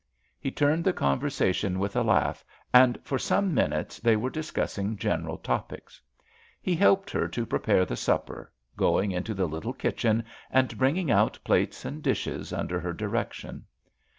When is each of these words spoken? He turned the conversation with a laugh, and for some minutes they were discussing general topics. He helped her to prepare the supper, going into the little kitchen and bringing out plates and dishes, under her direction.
He 0.39 0.49
turned 0.49 0.83
the 0.83 0.93
conversation 0.93 1.77
with 1.77 1.95
a 1.95 2.01
laugh, 2.01 2.43
and 2.73 2.97
for 3.03 3.19
some 3.19 3.53
minutes 3.53 3.99
they 3.99 4.15
were 4.15 4.31
discussing 4.31 4.97
general 4.97 5.37
topics. 5.37 6.01
He 6.59 6.75
helped 6.75 7.11
her 7.11 7.27
to 7.27 7.45
prepare 7.45 7.85
the 7.85 7.95
supper, 7.95 8.51
going 8.75 9.11
into 9.11 9.35
the 9.35 9.45
little 9.47 9.73
kitchen 9.73 10.23
and 10.49 10.75
bringing 10.75 11.11
out 11.11 11.37
plates 11.43 11.85
and 11.85 12.01
dishes, 12.01 12.51
under 12.51 12.79
her 12.79 12.93
direction. 12.93 13.65